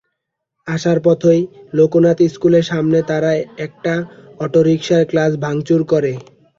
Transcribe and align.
আসার 0.67 0.97
পথেই 1.03 1.41
লোকনাথ 1.73 2.19
স্কুলের 2.33 2.65
সামনে 2.71 2.99
তারা 3.09 3.31
একটা 3.65 3.93
অটোরিকশার 4.39 5.03
কাচ 5.11 5.31
ভাঙচুর 5.43 5.81
করে। 5.91 6.11